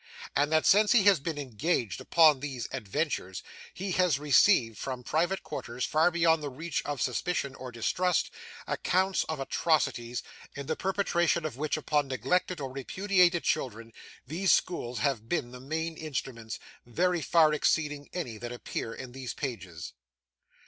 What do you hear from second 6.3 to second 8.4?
the reach of suspicion or distrust,